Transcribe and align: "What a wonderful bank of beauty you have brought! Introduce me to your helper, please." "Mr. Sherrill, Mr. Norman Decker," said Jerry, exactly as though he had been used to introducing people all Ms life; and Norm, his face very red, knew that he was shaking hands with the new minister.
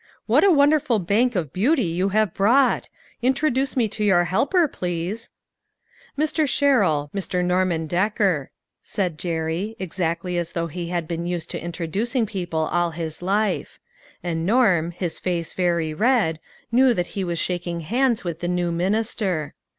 "What 0.25 0.43
a 0.43 0.49
wonderful 0.49 0.97
bank 0.97 1.35
of 1.35 1.53
beauty 1.53 1.85
you 1.85 2.09
have 2.09 2.33
brought! 2.33 2.89
Introduce 3.21 3.77
me 3.77 3.87
to 3.89 4.03
your 4.03 4.23
helper, 4.23 4.67
please." 4.67 5.29
"Mr. 6.17 6.49
Sherrill, 6.49 7.11
Mr. 7.13 7.45
Norman 7.45 7.85
Decker," 7.85 8.49
said 8.81 9.19
Jerry, 9.19 9.75
exactly 9.77 10.39
as 10.39 10.53
though 10.53 10.65
he 10.65 10.87
had 10.87 11.07
been 11.07 11.27
used 11.27 11.51
to 11.51 11.63
introducing 11.63 12.25
people 12.25 12.61
all 12.61 12.91
Ms 12.97 13.21
life; 13.21 13.79
and 14.23 14.43
Norm, 14.43 14.89
his 14.89 15.19
face 15.19 15.53
very 15.53 15.93
red, 15.93 16.39
knew 16.71 16.95
that 16.95 17.13
he 17.13 17.23
was 17.23 17.37
shaking 17.37 17.81
hands 17.81 18.23
with 18.23 18.39
the 18.39 18.47
new 18.47 18.71
minister. 18.71 19.53